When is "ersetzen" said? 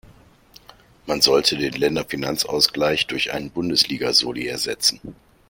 4.47-4.99